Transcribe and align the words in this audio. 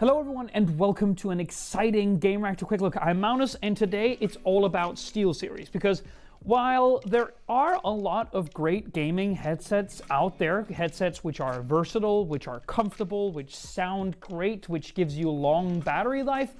Hello 0.00 0.18
everyone 0.18 0.48
and 0.54 0.78
welcome 0.78 1.14
to 1.16 1.28
an 1.28 1.40
exciting 1.40 2.18
Gamereactor 2.18 2.66
Quick 2.66 2.80
Look. 2.80 2.96
I'm 2.96 3.20
Magnus 3.20 3.54
and 3.60 3.76
today 3.76 4.16
it's 4.18 4.38
all 4.44 4.64
about 4.64 4.94
SteelSeries 4.94 5.70
because 5.70 6.02
while 6.38 7.02
there 7.04 7.34
are 7.50 7.78
a 7.84 7.90
lot 7.90 8.32
of 8.32 8.50
great 8.54 8.94
gaming 8.94 9.34
headsets 9.34 10.00
out 10.10 10.38
there, 10.38 10.62
headsets 10.62 11.22
which 11.22 11.38
are 11.38 11.60
versatile, 11.60 12.24
which 12.24 12.48
are 12.48 12.60
comfortable, 12.60 13.30
which 13.30 13.54
sound 13.54 14.18
great, 14.20 14.70
which 14.70 14.94
gives 14.94 15.18
you 15.18 15.28
long 15.28 15.80
battery 15.80 16.22
life, 16.22 16.54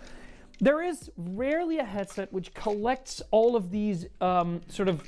there 0.61 0.83
is 0.83 1.11
rarely 1.17 1.79
a 1.79 1.85
headset 1.85 2.31
which 2.35 2.53
collects 2.53 3.23
all 3.31 3.57
of 3.57 3.71
these 3.71 4.05
um, 4.21 4.61
sort 4.69 4.87
of 4.87 5.03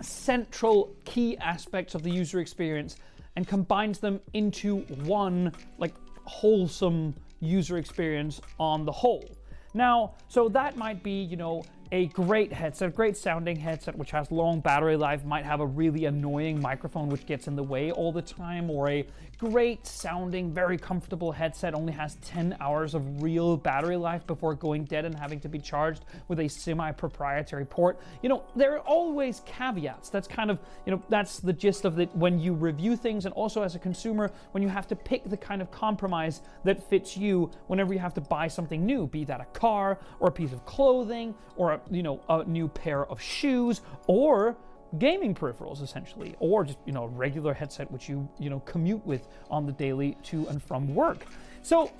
central 0.00 0.96
key 1.04 1.38
aspects 1.38 1.94
of 1.94 2.02
the 2.02 2.10
user 2.10 2.40
experience 2.40 2.96
and 3.36 3.46
combines 3.46 4.00
them 4.00 4.18
into 4.32 4.78
one 5.04 5.52
like 5.78 5.94
wholesome 6.24 7.14
user 7.42 7.76
experience 7.76 8.40
on 8.58 8.86
the 8.86 8.92
whole. 8.92 9.28
Now, 9.74 10.14
so 10.28 10.48
that 10.50 10.76
might 10.76 11.02
be, 11.02 11.22
you 11.22 11.36
know, 11.36 11.64
a 11.92 12.06
great 12.06 12.50
headset, 12.50 12.96
great 12.96 13.18
sounding 13.18 13.54
headset 13.54 13.94
which 13.94 14.10
has 14.10 14.30
long 14.30 14.60
battery 14.60 14.96
life, 14.96 15.26
might 15.26 15.44
have 15.44 15.60
a 15.60 15.66
really 15.66 16.06
annoying 16.06 16.58
microphone 16.58 17.10
which 17.10 17.26
gets 17.26 17.46
in 17.46 17.54
the 17.54 17.62
way 17.62 17.92
all 17.92 18.10
the 18.10 18.22
time, 18.22 18.70
or 18.70 18.88
a 18.88 19.06
great 19.36 19.86
sounding, 19.86 20.54
very 20.54 20.78
comfortable 20.78 21.32
headset 21.32 21.74
only 21.74 21.92
has 21.92 22.14
10 22.22 22.56
hours 22.60 22.94
of 22.94 23.22
real 23.22 23.58
battery 23.58 23.96
life 23.96 24.26
before 24.26 24.54
going 24.54 24.84
dead 24.84 25.04
and 25.04 25.14
having 25.14 25.38
to 25.38 25.50
be 25.50 25.58
charged 25.58 26.06
with 26.28 26.40
a 26.40 26.48
semi 26.48 26.90
proprietary 26.92 27.66
port. 27.66 28.00
You 28.22 28.30
know, 28.30 28.44
there 28.56 28.72
are 28.72 28.80
always 28.80 29.42
caveats. 29.44 30.08
That's 30.08 30.26
kind 30.26 30.50
of, 30.50 30.60
you 30.86 30.92
know, 30.92 31.02
that's 31.10 31.40
the 31.40 31.52
gist 31.52 31.84
of 31.84 32.00
it 32.00 32.08
when 32.16 32.38
you 32.38 32.54
review 32.54 32.96
things, 32.96 33.26
and 33.26 33.34
also 33.34 33.62
as 33.62 33.74
a 33.74 33.78
consumer, 33.78 34.30
when 34.52 34.62
you 34.62 34.68
have 34.70 34.86
to 34.86 34.96
pick 34.96 35.28
the 35.28 35.36
kind 35.36 35.60
of 35.60 35.70
compromise 35.70 36.40
that 36.64 36.88
fits 36.88 37.18
you 37.18 37.50
whenever 37.66 37.92
you 37.92 38.00
have 38.00 38.14
to 38.14 38.22
buy 38.22 38.48
something 38.48 38.86
new, 38.86 39.06
be 39.06 39.24
that 39.24 39.42
a 39.42 39.58
car 39.58 39.98
or 40.20 40.28
a 40.28 40.32
piece 40.32 40.54
of 40.54 40.64
clothing 40.64 41.34
or 41.56 41.72
a 41.72 41.81
you 41.90 42.02
know, 42.02 42.20
a 42.28 42.44
new 42.44 42.68
pair 42.68 43.06
of 43.06 43.20
shoes 43.20 43.80
or 44.06 44.56
gaming 44.98 45.34
peripherals 45.34 45.82
essentially 45.82 46.36
or 46.38 46.64
just 46.64 46.78
you 46.84 46.92
know 46.92 47.04
a 47.04 47.08
regular 47.08 47.54
headset 47.54 47.90
which 47.90 48.10
you 48.10 48.28
you 48.38 48.50
know 48.50 48.60
commute 48.60 49.04
with 49.06 49.26
on 49.50 49.64
the 49.64 49.72
daily 49.72 50.16
to 50.22 50.46
and 50.48 50.62
from 50.62 50.94
work. 50.94 51.26
So 51.62 51.90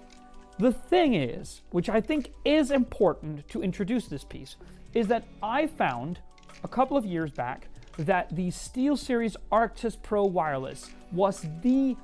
the 0.58 0.72
thing 0.72 1.14
is 1.14 1.62
which 1.70 1.88
i 1.88 1.98
think 1.98 2.30
is 2.44 2.70
important 2.70 3.48
to 3.48 3.62
introduce 3.62 4.06
this 4.06 4.22
piece 4.22 4.56
is 4.92 5.08
that 5.08 5.24
i 5.42 5.66
found 5.66 6.20
a 6.62 6.68
couple 6.68 6.96
of 6.96 7.06
years 7.06 7.30
back 7.30 7.68
that 7.98 8.34
the 8.34 8.48
SteelSeries 8.48 9.36
Arctis 9.50 10.00
Pro 10.02 10.24
Wireless 10.24 10.90
was 11.10 11.46
the 11.62 11.96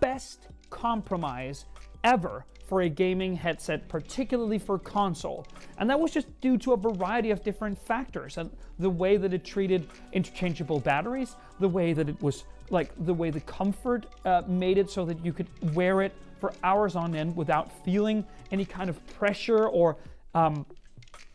best 0.00 0.48
compromise 0.70 1.64
ever 2.04 2.44
for 2.72 2.80
a 2.80 2.88
gaming 2.88 3.36
headset, 3.36 3.86
particularly 3.86 4.58
for 4.58 4.78
console. 4.78 5.46
And 5.76 5.90
that 5.90 6.00
was 6.00 6.10
just 6.10 6.26
due 6.40 6.56
to 6.56 6.72
a 6.72 6.76
variety 6.78 7.30
of 7.30 7.44
different 7.44 7.76
factors 7.78 8.38
and 8.38 8.48
the 8.78 8.88
way 8.88 9.18
that 9.18 9.34
it 9.34 9.44
treated 9.44 9.86
interchangeable 10.14 10.80
batteries, 10.80 11.36
the 11.60 11.68
way 11.68 11.92
that 11.92 12.08
it 12.08 12.22
was 12.22 12.44
like 12.70 12.90
the 13.04 13.12
way 13.12 13.28
the 13.28 13.42
comfort 13.42 14.06
uh, 14.24 14.40
made 14.46 14.78
it 14.78 14.88
so 14.88 15.04
that 15.04 15.22
you 15.22 15.34
could 15.34 15.48
wear 15.74 16.00
it 16.00 16.14
for 16.40 16.54
hours 16.64 16.96
on 16.96 17.14
end 17.14 17.36
without 17.36 17.70
feeling 17.84 18.24
any 18.50 18.64
kind 18.64 18.88
of 18.88 19.06
pressure 19.18 19.66
or 19.66 19.98
um, 20.34 20.64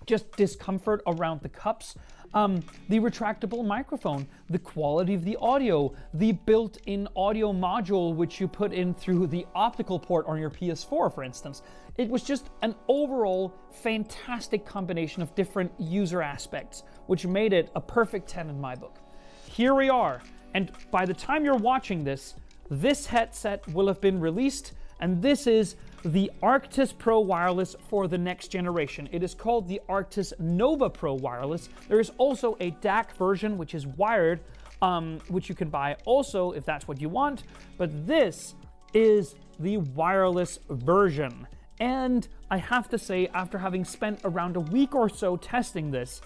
just 0.08 0.32
discomfort 0.38 1.04
around 1.06 1.42
the 1.42 1.50
cups. 1.50 1.94
Um, 2.34 2.62
the 2.90 3.00
retractable 3.00 3.66
microphone, 3.66 4.28
the 4.50 4.60
quality 4.60 5.14
of 5.14 5.24
the 5.24 5.38
audio, 5.38 5.94
the 6.14 6.34
built 6.34 6.78
in 6.86 7.08
audio 7.16 7.54
module 7.54 8.14
which 8.14 8.42
you 8.42 8.48
put 8.48 8.74
in 8.74 8.94
through 8.94 9.28
the 9.28 9.46
optical 9.56 10.00
port 10.00 10.26
on 10.28 10.40
your 10.40 10.50
PS4, 10.50 11.14
for 11.14 11.24
instance. 11.24 11.62
It 11.98 12.10
was 12.10 12.24
just 12.24 12.50
an 12.62 12.76
overall 12.88 13.54
fantastic 13.72 14.66
combination 14.66 15.22
of 15.22 15.34
different 15.36 15.72
user 15.80 16.22
aspects, 16.22 16.84
which 17.08 17.26
made 17.26 17.54
it 17.54 17.72
a 17.76 17.82
perfect 17.82 18.28
10 18.30 18.50
in 18.50 18.60
my 18.60 18.76
book. 18.76 19.00
Here 19.50 19.74
we 19.74 19.90
are, 19.90 20.22
and 20.54 20.72
by 20.92 21.06
the 21.06 21.14
time 21.14 21.44
you're 21.44 21.56
watching 21.56 22.04
this, 22.04 22.36
this 22.70 23.06
headset 23.08 23.68
will 23.70 23.88
have 23.88 24.02
been 24.02 24.20
released 24.20 24.74
and 25.00 25.22
this 25.22 25.48
is 25.48 25.76
the 26.04 26.32
Arctis 26.42 26.98
Pro 26.98 27.20
Wireless 27.20 27.76
for 27.90 28.08
the 28.08 28.18
next 28.18 28.50
generation. 28.50 29.10
It 29.12 29.24
is 29.24 29.34
called 29.34 29.68
the 29.68 29.82
Arctis 29.90 30.34
Nova 30.40 30.90
Pro 30.90 31.14
Wireless. 31.14 31.70
There 31.88 32.00
is 32.00 32.12
also 32.18 32.56
a 32.60 32.72
DAC 32.72 33.12
version, 33.14 33.58
which 33.58 33.74
is 33.74 33.88
wired, 33.88 34.40
um, 34.82 35.20
which 35.28 35.50
you 35.50 35.56
can 35.56 35.70
buy 35.70 35.96
also 36.06 36.52
if 36.52 36.66
that's 36.66 36.88
what 36.88 37.02
you 37.02 37.10
want. 37.10 37.44
But 37.78 38.08
this 38.08 38.56
is 38.94 39.36
the 39.60 39.78
wireless 39.78 40.60
version. 40.70 41.48
And 41.80 42.28
I 42.50 42.58
have 42.58 42.90
to 42.90 42.98
say, 42.98 43.28
after 43.34 43.58
having 43.58 43.86
spent 43.86 44.22
around 44.24 44.56
a 44.56 44.62
week 44.62 44.96
or 44.96 45.10
so 45.10 45.38
testing 45.38 45.92
this, 45.92 46.22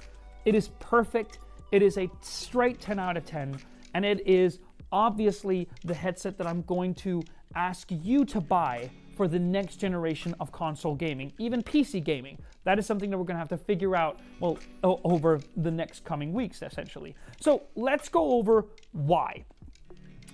it 0.45 0.55
is 0.55 0.69
perfect. 0.79 1.39
It 1.71 1.81
is 1.81 1.97
a 1.97 2.09
straight 2.21 2.79
10 2.79 2.99
out 2.99 3.17
of 3.17 3.25
10, 3.25 3.57
and 3.93 4.05
it 4.05 4.25
is 4.27 4.59
obviously 4.91 5.67
the 5.83 5.93
headset 5.93 6.37
that 6.37 6.47
I'm 6.47 6.63
going 6.63 6.93
to 6.95 7.21
ask 7.55 7.87
you 7.89 8.25
to 8.25 8.41
buy 8.41 8.89
for 9.21 9.27
the 9.27 9.37
next 9.37 9.75
generation 9.75 10.33
of 10.39 10.51
console 10.51 10.95
gaming, 10.95 11.31
even 11.37 11.61
PC 11.61 12.03
gaming. 12.03 12.39
That 12.63 12.79
is 12.79 12.87
something 12.87 13.11
that 13.11 13.19
we're 13.19 13.23
going 13.23 13.35
to 13.35 13.39
have 13.39 13.49
to 13.49 13.57
figure 13.57 13.95
out, 13.95 14.19
well, 14.39 14.57
over 14.83 15.39
the 15.57 15.69
next 15.69 16.03
coming 16.03 16.33
weeks, 16.33 16.63
essentially. 16.63 17.13
So 17.39 17.61
let's 17.75 18.09
go 18.09 18.31
over 18.31 18.65
why. 18.93 19.45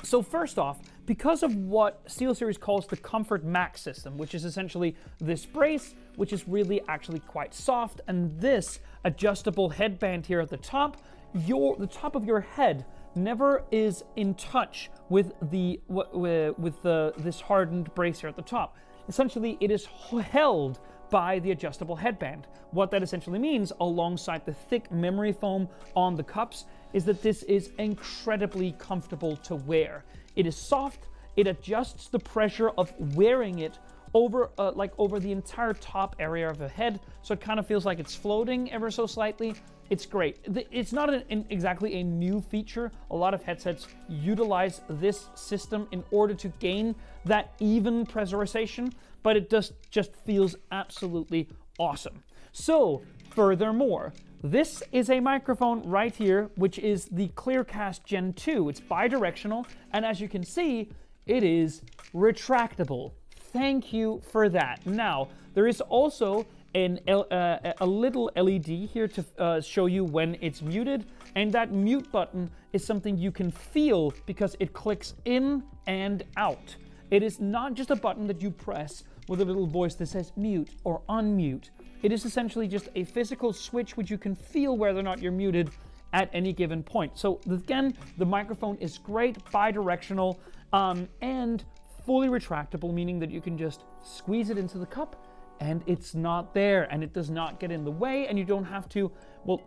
So, 0.04 0.22
first 0.22 0.58
off, 0.58 0.80
because 1.06 1.44
of 1.44 1.54
what 1.54 2.08
SteelSeries 2.08 2.58
calls 2.58 2.88
the 2.88 2.96
Comfort 2.96 3.44
Max 3.44 3.82
system, 3.82 4.18
which 4.18 4.34
is 4.34 4.46
essentially 4.46 4.96
this 5.20 5.46
brace, 5.46 5.94
which 6.16 6.32
is 6.32 6.48
really 6.48 6.80
actually 6.88 7.20
quite 7.20 7.54
soft, 7.54 8.00
and 8.08 8.40
this 8.40 8.80
adjustable 9.04 9.68
headband 9.68 10.26
here 10.26 10.40
at 10.40 10.50
the 10.50 10.56
top, 10.56 11.04
your 11.46 11.76
the 11.76 11.88
top 11.88 12.16
of 12.16 12.24
your 12.24 12.40
head 12.40 12.86
never 13.18 13.64
is 13.72 14.04
in 14.16 14.36
touch 14.36 14.90
with 15.10 15.34
the 15.42 15.82
with 15.88 16.82
the 16.84 17.14
this 17.18 17.42
hardened 17.42 17.94
brace 17.96 18.20
here 18.22 18.30
at 18.30 18.36
the 18.36 18.42
top. 18.42 18.78
Essentially, 19.10 19.58
it 19.60 19.72
is 19.72 19.86
held 19.86 20.80
by 21.10 21.40
the 21.40 21.52
adjustable 21.52 21.96
headband. 21.96 22.48
What 22.72 22.92
that 22.92 23.02
essentially 23.02 23.40
means, 23.40 23.72
alongside 23.80 24.46
the 24.46 24.54
thick 24.54 24.92
memory 24.92 25.32
foam 25.32 25.70
on 25.96 26.16
the 26.16 26.24
cups, 26.24 26.66
is 26.94 27.06
that 27.06 27.22
this 27.22 27.44
is 27.44 27.72
incredibly 27.80 28.74
comfortable 28.74 29.38
to 29.38 29.56
wear. 29.56 30.04
It 30.36 30.46
is 30.46 30.58
soft, 30.58 31.08
it 31.38 31.48
adjusts 31.48 32.10
the 32.10 32.20
pressure 32.20 32.70
of 32.72 32.94
wearing 33.16 33.60
it 33.60 33.80
over 34.14 34.50
uh, 34.58 34.72
like 34.74 34.94
over 34.98 35.20
the 35.20 35.32
entire 35.32 35.74
top 35.74 36.16
area 36.20 36.50
of 36.50 36.58
the 36.58 36.68
head, 36.68 37.00
so 37.22 37.34
it 37.34 37.42
kind 37.42 37.60
of 37.60 37.68
feels 37.68 37.86
like 37.86 38.00
it's 38.00 38.16
floating 38.16 38.72
ever 38.72 38.90
so 38.92 39.06
slightly. 39.06 39.56
It's 39.90 40.06
great. 40.06 40.40
It's 40.72 40.92
not 40.92 41.14
an, 41.14 41.24
an, 41.30 41.46
exactly 41.50 41.96
a 41.96 42.04
new 42.04 42.42
feature. 42.42 42.92
A 43.10 43.16
lot 43.16 43.34
of 43.34 43.42
headsets 43.42 43.88
utilize 44.10 44.82
this 44.90 45.30
system 45.36 45.88
in 45.92 46.04
order 46.12 46.34
to 46.34 46.50
gain 46.60 46.94
that 47.24 47.54
even 47.60 48.06
pressurization, 48.06 48.92
but 49.24 49.38
it 49.38 49.50
just 49.50 49.74
just 49.90 50.16
feels 50.26 50.56
absolutely 50.72 51.48
awesome. 51.80 52.24
So, 52.52 53.04
furthermore, 53.30 54.14
this 54.44 54.84
is 54.92 55.10
a 55.10 55.20
microphone 55.20 55.82
right 55.84 56.16
here, 56.16 56.50
which 56.56 56.80
is 56.80 57.06
the 57.06 57.30
Clearcast 57.30 58.04
Gen 58.04 58.34
2. 58.34 58.70
It's 58.70 58.80
bidirectional, 58.80 59.66
and 59.94 60.06
as 60.06 60.22
you 60.22 60.28
can 60.28 60.44
see, 60.44 60.92
it 61.26 61.44
is 61.44 61.82
retractable. 62.14 63.12
Thank 63.54 63.94
you 63.94 64.22
for 64.32 64.50
that. 64.50 64.86
Now, 64.86 65.30
there 65.54 65.68
is 65.68 65.82
also 65.82 66.46
an, 66.76 67.00
uh, 67.08 67.74
a 67.80 67.86
little 67.86 68.30
LED 68.36 68.68
here 68.68 69.08
to 69.08 69.26
uh, 69.38 69.62
show 69.62 69.86
you 69.86 70.04
when 70.04 70.38
it's 70.42 70.62
muted, 70.62 71.06
and 71.36 71.52
that 71.54 71.72
mute 71.72 72.12
button 72.12 72.52
is 72.74 72.86
something 72.86 73.18
you 73.18 73.32
can 73.32 73.50
feel 73.52 74.14
because 74.26 74.56
it 74.60 74.74
clicks 74.74 75.16
in 75.26 75.64
and 75.88 76.24
out. 76.36 76.76
It 77.10 77.24
is 77.24 77.40
not 77.40 77.74
just 77.74 77.90
a 77.90 77.96
button 77.96 78.28
that 78.28 78.42
you 78.42 78.52
press 78.52 79.04
with 79.28 79.42
a 79.42 79.46
little 79.46 79.66
voice 79.66 79.96
that 79.96 80.08
says 80.08 80.32
mute 80.36 80.70
or 80.84 81.02
unmute. 81.10 81.70
It 82.04 82.12
is 82.12 82.26
essentially 82.26 82.68
just 82.68 82.90
a 82.96 83.06
physical 83.06 83.54
switch 83.54 83.98
which 83.98 84.12
you 84.12 84.18
can 84.18 84.36
feel 84.36 84.78
whether 84.78 85.00
or 85.00 85.04
not 85.04 85.22
you're 85.22 85.32
muted 85.32 85.72
at 86.14 86.30
any 86.34 86.54
given 86.54 86.84
point. 86.84 87.18
So 87.18 87.40
again, 87.50 87.96
the 88.18 88.26
microphone 88.26 88.78
is 88.78 88.98
great, 88.98 89.38
bi-directional, 89.52 90.40
um, 90.74 91.08
and 91.22 91.64
fully 92.08 92.30
retractable, 92.30 92.94
meaning 92.94 93.20
that 93.20 93.30
you 93.30 93.42
can 93.42 93.58
just 93.58 93.84
squeeze 94.02 94.50
it 94.50 94.58
into 94.58 94.78
the 94.78 94.86
cup 94.86 95.28
and 95.60 95.84
it's 95.88 96.16
not 96.16 96.54
there 96.54 96.84
and 96.90 97.04
it 97.04 97.14
does 97.14 97.30
not 97.30 97.60
get 97.60 97.70
in 97.70 97.84
the 97.84 97.92
way 97.92 98.28
and 98.28 98.40
you 98.40 98.46
don't 98.46 98.64
have 98.64 98.88
to, 98.88 99.12
well, 99.44 99.62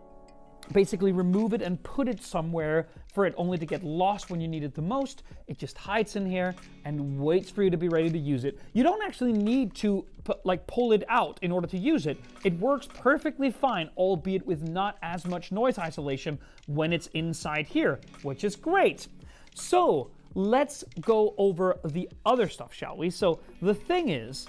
basically 0.73 1.11
remove 1.11 1.53
it 1.53 1.61
and 1.61 1.81
put 1.83 2.07
it 2.07 2.23
somewhere 2.23 2.87
for 3.13 3.27
it 3.27 3.35
only 3.37 3.59
to 3.59 3.65
get 3.65 3.83
lost 3.83 4.31
when 4.31 4.41
you 4.41 4.47
need 4.47 4.63
it 4.63 4.73
the 4.73 4.81
most. 4.81 5.21
It 5.47 5.59
just 5.59 5.77
hides 5.77 6.15
in 6.15 6.25
here 6.25 6.55
and 6.83 7.19
waits 7.19 7.51
for 7.51 7.61
you 7.61 7.69
to 7.69 7.77
be 7.77 7.89
ready 7.89 8.09
to 8.09 8.17
use 8.17 8.43
it. 8.43 8.57
You 8.73 8.81
don't 8.81 9.03
actually 9.03 9.33
need 9.33 9.75
to 9.75 10.03
put, 10.23 10.43
like 10.43 10.65
pull 10.65 10.93
it 10.93 11.03
out 11.09 11.37
in 11.43 11.51
order 11.51 11.67
to 11.67 11.77
use 11.77 12.07
it. 12.07 12.17
It 12.43 12.57
works 12.57 12.87
perfectly 12.91 13.51
fine, 13.51 13.91
albeit 13.97 14.47
with 14.47 14.63
not 14.67 14.97
as 15.03 15.27
much 15.27 15.51
noise 15.51 15.77
isolation 15.77 16.39
when 16.65 16.91
it's 16.91 17.05
inside 17.13 17.67
here, 17.67 17.99
which 18.23 18.43
is 18.43 18.55
great. 18.55 19.07
So, 19.53 20.09
let's 20.33 20.83
go 21.01 21.33
over 21.37 21.79
the 21.85 22.09
other 22.25 22.47
stuff, 22.47 22.73
shall 22.73 22.97
we? 22.97 23.09
So, 23.09 23.39
the 23.61 23.73
thing 23.73 24.09
is, 24.09 24.47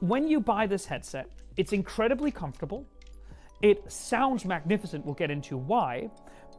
when 0.00 0.28
you 0.28 0.40
buy 0.40 0.66
this 0.66 0.86
headset, 0.86 1.28
it's 1.56 1.72
incredibly 1.72 2.30
comfortable. 2.30 2.86
It 3.62 3.90
sounds 3.90 4.44
magnificent, 4.44 5.04
we'll 5.04 5.14
get 5.14 5.30
into 5.30 5.56
why, 5.56 6.10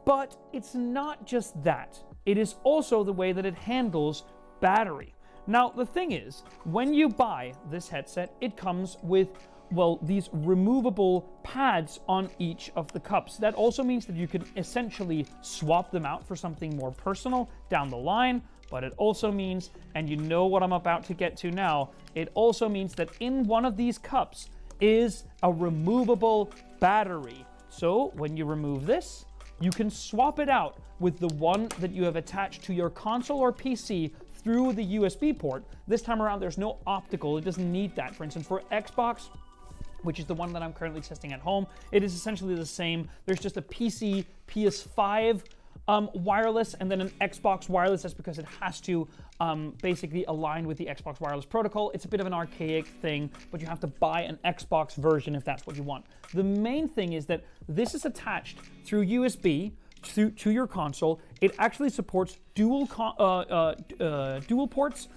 but 0.04 0.36
it's 0.52 0.74
not 0.74 1.26
just 1.26 1.62
that. 1.64 1.98
It 2.26 2.36
is 2.36 2.56
also 2.64 3.02
the 3.02 3.12
way 3.12 3.32
that 3.32 3.46
it 3.46 3.54
handles 3.54 4.24
battery. 4.60 5.14
Now, 5.46 5.70
the 5.70 5.86
thing 5.86 6.12
is, 6.12 6.42
when 6.64 6.92
you 6.92 7.08
buy 7.08 7.54
this 7.70 7.88
headset, 7.88 8.34
it 8.40 8.56
comes 8.56 8.98
with 9.02 9.28
well, 9.72 9.98
these 10.02 10.28
removable 10.32 11.30
pads 11.42 12.00
on 12.08 12.28
each 12.38 12.70
of 12.76 12.90
the 12.92 13.00
cups. 13.00 13.36
That 13.36 13.54
also 13.54 13.82
means 13.82 14.06
that 14.06 14.16
you 14.16 14.26
can 14.26 14.44
essentially 14.56 15.26
swap 15.42 15.90
them 15.90 16.04
out 16.04 16.26
for 16.26 16.36
something 16.36 16.76
more 16.76 16.90
personal 16.90 17.48
down 17.68 17.88
the 17.88 17.96
line, 17.96 18.42
but 18.70 18.84
it 18.84 18.92
also 18.96 19.30
means, 19.30 19.70
and 19.94 20.08
you 20.08 20.16
know 20.16 20.46
what 20.46 20.62
I'm 20.62 20.72
about 20.72 21.04
to 21.04 21.14
get 21.14 21.36
to 21.38 21.50
now, 21.50 21.90
it 22.14 22.30
also 22.34 22.68
means 22.68 22.94
that 22.94 23.10
in 23.20 23.44
one 23.46 23.64
of 23.64 23.76
these 23.76 23.98
cups 23.98 24.48
is 24.80 25.24
a 25.42 25.52
removable 25.52 26.50
battery. 26.80 27.44
So 27.68 28.12
when 28.16 28.36
you 28.36 28.44
remove 28.44 28.86
this, 28.86 29.24
you 29.60 29.70
can 29.70 29.90
swap 29.90 30.38
it 30.38 30.48
out 30.48 30.78
with 31.00 31.18
the 31.18 31.28
one 31.28 31.68
that 31.80 31.90
you 31.92 32.04
have 32.04 32.16
attached 32.16 32.62
to 32.64 32.72
your 32.72 32.90
console 32.90 33.38
or 33.38 33.52
PC 33.52 34.10
through 34.34 34.72
the 34.72 34.96
USB 34.96 35.38
port. 35.38 35.64
This 35.86 36.02
time 36.02 36.22
around, 36.22 36.40
there's 36.40 36.58
no 36.58 36.78
optical, 36.86 37.36
it 37.38 37.44
doesn't 37.44 37.70
need 37.70 37.94
that. 37.96 38.14
For 38.14 38.24
instance, 38.24 38.46
for 38.46 38.62
Xbox, 38.72 39.28
which 40.02 40.18
is 40.18 40.26
the 40.26 40.34
one 40.34 40.52
that 40.52 40.62
I'm 40.62 40.72
currently 40.72 41.00
testing 41.00 41.32
at 41.32 41.40
home, 41.40 41.66
it 41.92 42.02
is 42.02 42.14
essentially 42.14 42.54
the 42.54 42.66
same. 42.66 43.08
There's 43.26 43.40
just 43.40 43.56
a 43.56 43.62
PC, 43.62 44.24
PS5 44.48 45.42
um, 45.88 46.08
wireless 46.14 46.74
and 46.74 46.90
then 46.90 47.00
an 47.00 47.10
Xbox 47.20 47.68
wireless. 47.68 48.02
That's 48.02 48.14
because 48.14 48.38
it 48.38 48.46
has 48.60 48.80
to 48.82 49.08
um, 49.40 49.74
basically 49.82 50.24
align 50.26 50.66
with 50.66 50.78
the 50.78 50.86
Xbox 50.86 51.20
wireless 51.20 51.44
protocol. 51.44 51.90
It's 51.94 52.04
a 52.04 52.08
bit 52.08 52.20
of 52.20 52.26
an 52.26 52.32
archaic 52.32 52.86
thing, 52.86 53.30
but 53.50 53.60
you 53.60 53.66
have 53.66 53.80
to 53.80 53.86
buy 53.86 54.22
an 54.22 54.38
Xbox 54.44 54.94
version 54.94 55.34
if 55.34 55.44
that's 55.44 55.66
what 55.66 55.76
you 55.76 55.82
want. 55.82 56.04
The 56.34 56.44
main 56.44 56.88
thing 56.88 57.14
is 57.14 57.26
that 57.26 57.44
this 57.68 57.94
is 57.94 58.04
attached 58.04 58.58
through 58.84 59.06
USB 59.06 59.72
to, 60.02 60.30
to 60.30 60.50
your 60.50 60.66
console. 60.66 61.20
It 61.40 61.54
actually 61.58 61.90
supports 61.90 62.38
dual 62.54 62.88
uh, 62.98 63.02
uh, 63.02 63.74
uh, 64.00 64.40
dual 64.40 64.68
ports. 64.68 65.08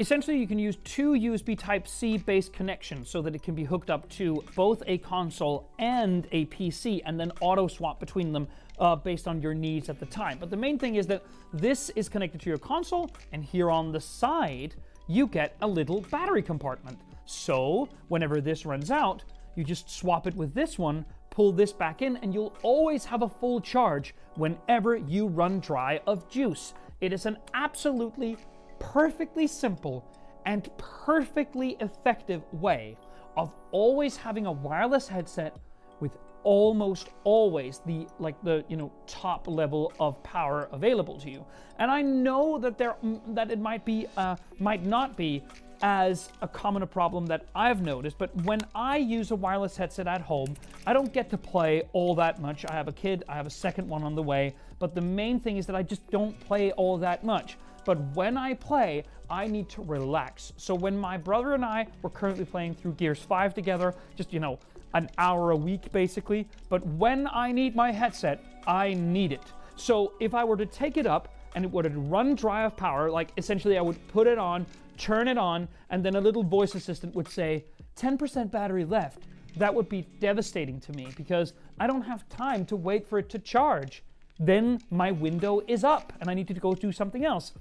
Essentially, 0.00 0.38
you 0.38 0.46
can 0.46 0.58
use 0.58 0.78
two 0.84 1.12
USB 1.12 1.56
Type 1.56 1.86
C 1.86 2.16
based 2.16 2.52
connections 2.52 3.10
so 3.10 3.20
that 3.22 3.34
it 3.34 3.42
can 3.42 3.54
be 3.54 3.62
hooked 3.62 3.90
up 3.90 4.08
to 4.10 4.42
both 4.56 4.82
a 4.86 4.98
console 4.98 5.68
and 5.78 6.26
a 6.32 6.46
PC 6.46 7.02
and 7.04 7.20
then 7.20 7.30
auto 7.40 7.68
swap 7.68 8.00
between 8.00 8.32
them 8.32 8.48
uh, 8.78 8.96
based 8.96 9.28
on 9.28 9.40
your 9.40 9.54
needs 9.54 9.90
at 9.90 10.00
the 10.00 10.06
time. 10.06 10.38
But 10.40 10.50
the 10.50 10.56
main 10.56 10.78
thing 10.78 10.96
is 10.96 11.06
that 11.08 11.22
this 11.52 11.90
is 11.90 12.08
connected 12.08 12.40
to 12.40 12.48
your 12.48 12.58
console, 12.58 13.10
and 13.32 13.44
here 13.44 13.70
on 13.70 13.92
the 13.92 14.00
side, 14.00 14.74
you 15.08 15.26
get 15.26 15.56
a 15.60 15.66
little 15.66 16.00
battery 16.00 16.42
compartment. 16.42 16.98
So, 17.26 17.88
whenever 18.08 18.40
this 18.40 18.64
runs 18.64 18.90
out, 18.90 19.22
you 19.54 19.62
just 19.62 19.90
swap 19.90 20.26
it 20.26 20.34
with 20.34 20.54
this 20.54 20.78
one, 20.78 21.04
pull 21.30 21.52
this 21.52 21.72
back 21.72 22.02
in, 22.02 22.16
and 22.18 22.32
you'll 22.32 22.54
always 22.62 23.04
have 23.04 23.22
a 23.22 23.28
full 23.28 23.60
charge 23.60 24.14
whenever 24.36 24.96
you 24.96 25.26
run 25.26 25.60
dry 25.60 26.00
of 26.06 26.28
juice. 26.30 26.72
It 27.00 27.12
is 27.12 27.26
an 27.26 27.36
absolutely 27.54 28.36
perfectly 28.82 29.46
simple 29.46 30.04
and 30.44 30.68
perfectly 30.76 31.76
effective 31.80 32.42
way 32.52 32.96
of 33.36 33.54
always 33.70 34.16
having 34.16 34.46
a 34.46 34.52
wireless 34.52 35.06
headset 35.06 35.56
with 36.00 36.18
almost 36.42 37.10
always 37.22 37.80
the 37.86 38.06
like 38.18 38.34
the 38.42 38.64
you 38.68 38.76
know 38.76 38.92
top 39.06 39.46
level 39.46 39.92
of 40.00 40.20
power 40.24 40.68
available 40.72 41.16
to 41.16 41.30
you 41.30 41.44
and 41.78 41.88
i 41.90 42.02
know 42.02 42.58
that 42.58 42.76
there 42.76 42.96
that 43.28 43.52
it 43.52 43.60
might 43.60 43.84
be 43.84 44.06
uh, 44.16 44.34
might 44.58 44.84
not 44.84 45.16
be 45.16 45.42
as 45.82 46.30
a 46.42 46.48
common 46.48 46.82
a 46.82 46.86
problem 46.86 47.26
that 47.26 47.44
I've 47.56 47.82
noticed, 47.82 48.16
but 48.16 48.34
when 48.44 48.60
I 48.72 48.98
use 48.98 49.32
a 49.32 49.34
wireless 49.34 49.76
headset 49.76 50.06
at 50.06 50.20
home, 50.20 50.56
I 50.86 50.92
don't 50.92 51.12
get 51.12 51.28
to 51.30 51.36
play 51.36 51.82
all 51.92 52.14
that 52.14 52.40
much. 52.40 52.64
I 52.68 52.72
have 52.72 52.86
a 52.86 52.92
kid, 52.92 53.24
I 53.28 53.34
have 53.34 53.48
a 53.48 53.50
second 53.50 53.88
one 53.88 54.04
on 54.04 54.14
the 54.14 54.22
way, 54.22 54.54
but 54.78 54.94
the 54.94 55.00
main 55.00 55.40
thing 55.40 55.56
is 55.56 55.66
that 55.66 55.74
I 55.74 55.82
just 55.82 56.08
don't 56.08 56.38
play 56.38 56.70
all 56.72 56.98
that 56.98 57.24
much. 57.24 57.56
But 57.84 57.98
when 58.14 58.36
I 58.36 58.54
play, 58.54 59.04
I 59.28 59.46
need 59.46 59.68
to 59.70 59.82
relax. 59.82 60.52
So 60.56 60.74
when 60.74 60.96
my 60.96 61.16
brother 61.16 61.54
and 61.54 61.64
I 61.64 61.86
were 62.02 62.10
currently 62.10 62.44
playing 62.44 62.74
through 62.74 62.92
Gears 62.92 63.20
5 63.20 63.54
together, 63.54 63.94
just, 64.16 64.32
you 64.32 64.40
know, 64.40 64.58
an 64.94 65.08
hour 65.18 65.52
a 65.52 65.56
week 65.56 65.90
basically, 65.92 66.46
but 66.68 66.86
when 66.86 67.26
I 67.32 67.50
need 67.50 67.74
my 67.74 67.90
headset, 67.92 68.44
I 68.66 68.94
need 68.94 69.32
it. 69.32 69.42
So 69.76 70.12
if 70.20 70.34
I 70.34 70.44
were 70.44 70.56
to 70.56 70.66
take 70.66 70.96
it 70.96 71.06
up 71.06 71.28
and 71.54 71.64
it 71.64 71.70
would 71.70 71.94
run 72.10 72.34
dry 72.34 72.64
of 72.64 72.76
power, 72.76 73.10
like 73.10 73.30
essentially 73.36 73.78
I 73.78 73.82
would 73.82 74.06
put 74.08 74.26
it 74.26 74.38
on, 74.38 74.66
turn 74.98 75.28
it 75.28 75.38
on, 75.38 75.66
and 75.90 76.04
then 76.04 76.16
a 76.16 76.20
little 76.20 76.42
voice 76.42 76.74
assistant 76.74 77.14
would 77.14 77.28
say, 77.28 77.64
10% 77.96 78.50
battery 78.50 78.84
left. 78.84 79.24
That 79.56 79.74
would 79.74 79.88
be 79.88 80.06
devastating 80.20 80.80
to 80.80 80.92
me 80.92 81.08
because 81.16 81.52
I 81.78 81.86
don't 81.86 82.02
have 82.02 82.28
time 82.28 82.64
to 82.66 82.76
wait 82.76 83.06
for 83.06 83.18
it 83.18 83.28
to 83.30 83.38
charge. 83.38 84.02
Then 84.38 84.80
my 84.90 85.10
window 85.10 85.62
is 85.68 85.84
up 85.84 86.12
and 86.20 86.30
I 86.30 86.34
need 86.34 86.48
to 86.48 86.54
go 86.54 86.74
do 86.74 86.90
something 86.90 87.24
else. 87.24 87.52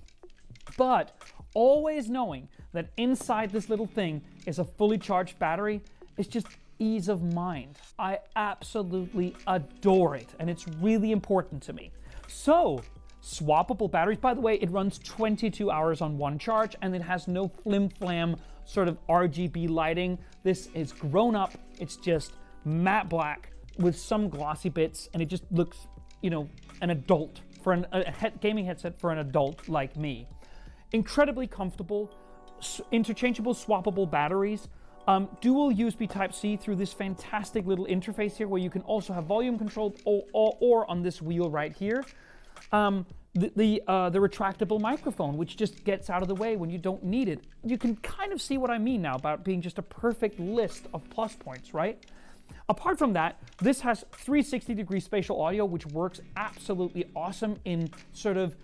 But 0.78 1.16
always 1.54 2.10
knowing 2.10 2.48
that 2.74 2.90
inside 2.98 3.52
this 3.52 3.70
little 3.70 3.88
thing 3.88 4.22
is 4.46 4.60
a 4.60 4.66
fully 4.66 4.98
charged 4.98 5.38
battery 5.40 5.82
is 6.18 6.28
just 6.28 6.48
ease 6.80 7.10
of 7.10 7.34
mind. 7.34 7.78
I 8.00 8.20
absolutely 8.36 9.36
adore 9.48 10.16
it 10.16 10.30
and 10.40 10.50
it's 10.50 10.68
really 10.80 11.12
important 11.12 11.62
to 11.64 11.74
me. 11.74 11.92
So, 12.28 12.82
swappable 13.22 13.92
batteries. 13.92 14.18
By 14.18 14.34
the 14.34 14.42
way, 14.42 14.56
it 14.56 14.72
runs 14.72 14.98
22 15.00 15.70
hours 15.70 16.02
on 16.02 16.18
one 16.18 16.40
charge 16.40 16.76
and 16.82 16.96
it 16.96 17.02
has 17.02 17.28
no 17.28 17.48
flim 17.48 17.90
flam 17.90 18.36
sort 18.66 18.88
of 18.88 18.98
RGB 19.08 19.70
lighting. 19.70 20.18
This 20.44 20.70
is 20.74 20.92
grown 20.92 21.36
up, 21.36 21.54
it's 21.80 21.98
just 21.98 22.34
matte 22.66 23.10
black 23.10 23.52
with 23.78 23.98
some 23.98 24.30
glossy 24.30 24.70
bits 24.70 25.10
and 25.14 25.22
it 25.22 25.28
just 25.28 25.44
looks, 25.52 25.88
you 26.22 26.30
know, 26.30 26.50
an 26.82 26.90
adult 26.90 27.42
for 27.62 27.74
an, 27.74 27.86
a 27.92 28.12
he- 28.12 28.38
gaming 28.40 28.66
headset 28.66 29.00
for 29.00 29.12
an 29.12 29.20
adult 29.20 29.68
like 29.70 29.96
me. 29.96 30.28
Incredibly 30.94 31.48
comfortable, 31.48 32.12
interchangeable, 32.92 33.54
swappable 33.54 34.10
batteries. 34.10 34.68
Um, 35.08 35.30
dual 35.42 35.72
USB 35.72 36.10
Type 36.10 36.34
C 36.34 36.56
through 36.56 36.76
this 36.76 36.94
fantastic 36.94 37.66
little 37.66 37.86
interface 37.88 38.34
here, 38.34 38.48
where 38.48 38.62
you 38.62 38.70
can 38.70 38.82
also 38.84 39.14
have 39.14 39.26
volume 39.26 39.58
control, 39.58 39.96
or, 40.06 40.24
or, 40.34 40.58
or 40.60 40.90
on 40.92 41.02
this 41.02 41.22
wheel 41.22 41.50
right 41.50 41.74
here. 41.74 42.04
Um, 42.72 43.06
the 43.34 43.52
the, 43.56 43.84
uh, 43.88 44.10
the 44.10 44.20
retractable 44.20 44.80
microphone, 44.80 45.38
which 45.38 45.58
just 45.58 45.84
gets 45.84 46.10
out 46.10 46.22
of 46.22 46.28
the 46.28 46.36
way 46.36 46.56
when 46.56 46.70
you 46.70 46.78
don't 46.78 47.04
need 47.04 47.30
it. 47.30 47.40
You 47.64 47.78
can 47.78 47.96
kind 47.98 48.32
of 48.34 48.42
see 48.42 48.58
what 48.58 48.70
I 48.70 48.78
mean 48.78 49.02
now 49.02 49.16
about 49.16 49.44
being 49.44 49.62
just 49.62 49.80
a 49.80 49.82
perfect 49.82 50.40
list 50.40 50.88
of 50.94 51.10
plus 51.10 51.36
points, 51.36 51.74
right? 51.74 52.06
Apart 52.70 53.00
from 53.00 53.14
that, 53.14 53.42
this 53.62 53.82
has 53.82 54.06
360 54.12 54.76
degree 54.76 55.00
spatial 55.00 55.42
audio, 55.42 55.66
which 55.66 55.86
works 55.88 56.20
absolutely 56.36 57.06
awesome 57.16 57.58
in 57.66 57.90
sort 58.12 58.38
of 58.38 58.56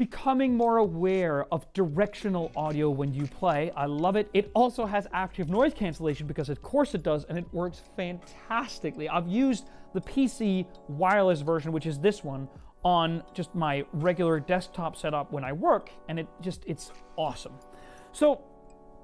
becoming 0.00 0.56
more 0.56 0.78
aware 0.78 1.44
of 1.52 1.70
directional 1.74 2.50
audio 2.56 2.88
when 2.88 3.12
you 3.12 3.26
play. 3.26 3.70
I 3.76 3.84
love 3.84 4.16
it. 4.16 4.30
It 4.32 4.50
also 4.54 4.86
has 4.86 5.06
active 5.12 5.50
noise 5.50 5.74
cancellation 5.74 6.26
because, 6.26 6.48
of 6.48 6.62
course, 6.62 6.94
it 6.94 7.02
does, 7.02 7.24
and 7.24 7.36
it 7.36 7.44
works 7.52 7.82
fantastically. 7.98 9.10
I've 9.10 9.28
used 9.28 9.68
the 9.92 10.00
PC 10.00 10.64
wireless 10.88 11.42
version, 11.42 11.70
which 11.70 11.84
is 11.84 11.98
this 11.98 12.24
one, 12.24 12.48
on 12.82 13.22
just 13.34 13.54
my 13.54 13.84
regular 13.92 14.40
desktop 14.40 14.96
setup 14.96 15.32
when 15.32 15.44
I 15.44 15.52
work, 15.52 15.90
and 16.08 16.18
it 16.18 16.26
just 16.40 16.64
it's 16.66 16.92
awesome. 17.18 17.52
So 18.12 18.40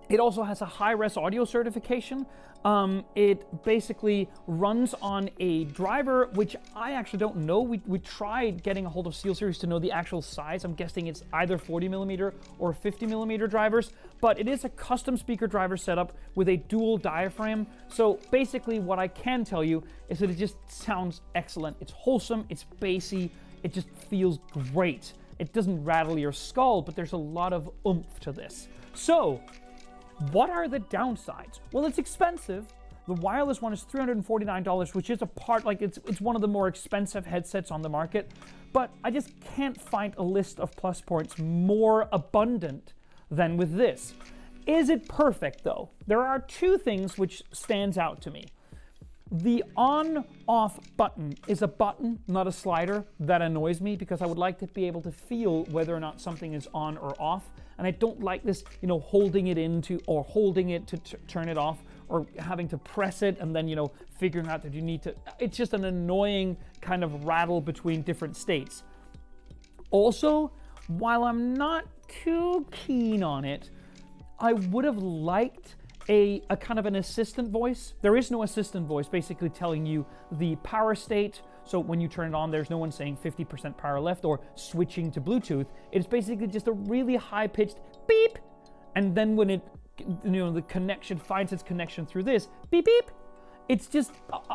it 0.09 0.21
also 0.21 0.43
has 0.43 0.63
a 0.63 0.67
high 0.67 0.93
res 0.93 1.17
audio 1.17 1.45
certification. 1.45 2.27
Um, 2.65 3.05
it 3.15 3.63
basically 3.63 4.29
runs 4.49 4.95
on 5.01 5.31
a 5.39 5.65
driver, 5.67 6.31
which 6.35 6.57
I 6.75 6.93
actually 6.93 7.21
don't 7.21 7.37
know. 7.37 7.61
We, 7.61 7.81
we 7.87 8.01
tried 8.01 8.63
getting 8.63 8.87
a 8.87 8.89
hold 8.89 9.07
of 9.07 9.13
SteelSeries 9.13 9.61
to 9.61 9.69
know 9.69 9.79
the 9.79 9.93
actual 9.93 10.21
size. 10.21 10.65
I'm 10.65 10.75
guessing 10.75 11.07
it's 11.07 11.23
either 11.33 11.59
40 11.59 11.89
millimeter 11.89 12.35
or 12.59 12.73
50 12.73 13.07
millimeter 13.07 13.47
drivers, 13.47 13.93
but 14.21 14.41
it 14.41 14.49
is 14.49 14.65
a 14.65 14.69
custom 14.71 15.17
speaker 15.17 15.47
driver 15.47 15.77
setup 15.77 16.17
with 16.35 16.49
a 16.49 16.57
dual 16.57 16.99
diaphragm. 16.99 17.69
So 17.89 18.19
basically, 18.33 18.81
what 18.81 18.99
I 18.99 19.07
can 19.07 19.45
tell 19.45 19.63
you 19.63 19.85
is 20.09 20.19
that 20.19 20.31
it 20.31 20.37
just 20.37 20.57
sounds 20.69 21.21
excellent. 21.37 21.77
It's 21.81 21.93
wholesome, 21.93 22.47
it's 22.49 22.65
bassy, 22.81 23.31
it 23.63 23.73
just 23.73 23.89
feels 24.09 24.41
great. 24.73 25.13
It 25.39 25.53
doesn't 25.53 25.85
rattle 25.85 26.19
your 26.19 26.33
skull, 26.33 26.83
but 26.83 26.97
there's 26.97 27.13
a 27.13 27.17
lot 27.17 27.53
of 27.53 27.71
oomph 27.87 28.19
to 28.21 28.33
this. 28.33 28.69
So, 28.95 29.41
what 30.33 30.51
are 30.51 30.69
the 30.69 30.81
downsides? 30.81 31.61
Well, 31.73 31.87
it's 31.87 31.99
expensive. 31.99 32.67
The 33.07 33.15
wireless 33.15 33.63
one 33.63 33.73
is 33.73 33.85
$349, 33.85 34.95
which 34.95 35.11
is 35.11 35.23
a 35.23 35.27
part 35.27 35.65
like 35.65 35.81
it's 35.81 35.99
it's 36.07 36.21
one 36.21 36.35
of 36.35 36.43
the 36.43 36.49
more 36.49 36.67
expensive 36.67 37.25
headsets 37.25 37.71
on 37.71 37.83
the 37.83 37.89
market, 37.89 38.33
but 38.73 38.91
I 39.05 39.11
just 39.11 39.31
can't 39.41 39.81
find 39.81 40.13
a 40.17 40.23
list 40.23 40.59
of 40.59 40.73
plus 40.73 41.01
points 41.01 41.39
more 41.39 42.09
abundant 42.13 42.95
than 43.31 43.57
with 43.57 43.77
this. 43.77 44.15
Is 44.67 44.89
it 44.89 45.09
perfect 45.09 45.63
though? 45.63 45.91
There 46.09 46.23
are 46.23 46.41
two 46.41 46.79
things 46.79 47.17
which 47.17 47.43
stands 47.53 47.97
out 47.97 48.21
to 48.23 48.31
me. 48.33 48.47
The 49.31 49.65
on 49.77 50.25
off 50.49 50.79
button 50.97 51.35
is 51.47 51.63
a 51.63 51.69
button, 51.69 52.21
not 52.27 52.47
a 52.47 52.53
slider. 52.53 53.05
That 53.21 53.43
annoys 53.43 53.81
me 53.81 53.97
because 53.97 54.23
I 54.23 54.27
would 54.27 54.39
like 54.39 54.59
to 54.61 54.67
be 54.69 54.87
able 54.87 55.03
to 55.03 55.13
feel 55.13 55.65
whether 55.67 55.95
or 55.95 56.01
not 56.01 56.21
something 56.21 56.55
is 56.55 56.69
on 56.75 56.97
or 56.97 57.15
off. 57.21 57.45
And 57.79 57.87
I 57.87 57.91
don't 57.91 58.23
like 58.23 58.43
this, 58.43 58.65
you 58.81 58.89
know, 58.89 59.01
holding 59.01 59.49
it 59.49 59.59
into 59.59 60.01
or 60.07 60.25
holding 60.25 60.71
it 60.71 60.87
to 60.89 60.99
t- 60.99 61.17
turn 61.29 61.49
it 61.49 61.59
off 61.59 61.83
or 62.09 62.27
having 62.39 62.69
to 62.69 62.79
press 62.79 63.23
it 63.23 63.39
and 63.41 63.55
then, 63.55 63.69
you 63.69 63.77
know, 63.77 63.93
figuring 64.19 64.49
out 64.49 64.63
that 64.63 64.73
you 64.75 64.83
need 64.83 65.03
to. 65.03 65.15
It's 65.39 65.57
just 65.57 65.75
an 65.75 65.85
annoying 65.85 66.57
kind 66.81 67.05
of 67.05 67.25
rattle 67.25 67.61
between 67.61 68.03
different 68.03 68.37
states. 68.37 68.83
Also, 69.91 70.53
while 70.89 71.25
I'm 71.25 71.55
not 71.55 71.87
too 72.09 72.67
keen 72.71 73.23
on 73.23 73.45
it, 73.45 73.71
I 74.39 74.53
would 74.53 74.85
have 74.85 74.99
liked 74.99 75.77
a, 76.09 76.43
a 76.51 76.57
kind 76.57 76.79
of 76.79 76.87
an 76.87 76.97
assistant 76.97 77.51
voice. 77.51 77.95
There 78.03 78.17
is 78.17 78.31
no 78.31 78.43
assistant 78.43 78.87
voice 78.87 79.09
basically 79.09 79.49
telling 79.49 79.87
you 79.87 80.07
the 80.31 80.57
power 80.57 80.95
state. 80.95 81.43
So 81.67 81.81
when 81.81 82.01
you 82.01 82.09
turn 82.09 82.29
it 82.29 82.35
on, 82.35 82.51
there's 82.51 82.71
no 82.71 82.79
one 82.79 82.93
saying 82.93 83.19
50% 83.25 83.77
power 83.77 84.01
left 84.01 84.25
or 84.25 84.41
switching 84.55 85.11
to 85.11 85.21
Bluetooth. 85.21 85.67
It's 85.91 86.07
basically 86.07 86.47
just 86.47 86.69
a 86.69 86.73
really 86.73 87.17
high 87.17 87.49
pitched 87.49 87.79
beep. 88.07 88.39
And 88.95 89.15
then 89.15 89.35
when 89.35 89.51
it, 89.51 89.63
you 89.99 90.31
know, 90.31 90.53
the 90.53 90.63
connection 90.63 91.19
finds 91.19 91.53
its 91.53 91.65
connection 91.65 92.07
through 92.07 92.23
this 92.23 92.49
beep 92.71 92.85
beep. 92.85 93.11
It's 93.69 93.89
just, 93.89 94.13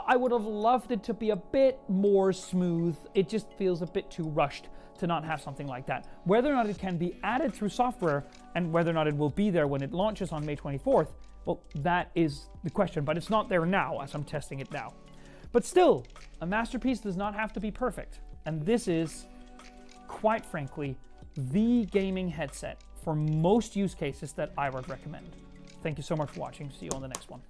I 0.07 0.15
would 0.15 0.31
have 0.31 0.45
loved 0.45 0.91
it 0.91 1.03
to 1.03 1.13
be 1.13 1.31
a 1.31 1.35
bit 1.35 1.79
more 1.89 2.31
smooth. 2.31 2.95
It 3.13 3.27
just 3.27 3.51
feels 3.57 3.81
a 3.81 3.85
bit 3.85 4.09
too 4.09 4.23
rushed 4.23 4.69
to 4.99 5.07
not 5.07 5.25
have 5.25 5.41
something 5.41 5.67
like 5.67 5.85
that. 5.87 6.07
Whether 6.23 6.49
or 6.49 6.55
not 6.55 6.69
it 6.69 6.77
can 6.77 6.97
be 6.97 7.19
added 7.23 7.53
through 7.53 7.69
software 7.69 8.23
and 8.55 8.71
whether 8.71 8.89
or 8.89 8.93
not 8.93 9.07
it 9.07 9.17
will 9.17 9.31
be 9.31 9.49
there 9.49 9.67
when 9.67 9.83
it 9.83 9.91
launches 9.91 10.31
on 10.31 10.45
May 10.45 10.55
24th, 10.55 11.09
well, 11.43 11.61
that 11.75 12.11
is 12.15 12.49
the 12.63 12.69
question, 12.69 13.03
but 13.03 13.17
it's 13.17 13.29
not 13.29 13.49
there 13.49 13.65
now 13.65 13.99
as 13.99 14.13
I'm 14.13 14.23
testing 14.23 14.61
it 14.61 14.71
now. 14.71 14.93
But 15.51 15.65
still, 15.65 16.05
a 16.41 16.45
masterpiece 16.45 16.99
does 16.99 17.17
not 17.17 17.35
have 17.35 17.51
to 17.53 17.59
be 17.59 17.71
perfect. 17.71 18.19
And 18.45 18.65
this 18.65 18.87
is, 18.87 19.27
quite 20.07 20.45
frankly, 20.45 20.95
the 21.35 21.85
gaming 21.85 22.29
headset 22.29 22.81
for 23.03 23.15
most 23.15 23.75
use 23.75 23.93
cases 23.93 24.33
that 24.33 24.51
I 24.57 24.69
would 24.69 24.87
recommend. 24.89 25.27
Thank 25.83 25.97
you 25.97 26.03
so 26.03 26.15
much 26.15 26.31
for 26.31 26.39
watching. 26.39 26.69
See 26.71 26.85
you 26.85 26.91
on 26.91 27.01
the 27.01 27.07
next 27.07 27.29
one. 27.29 27.41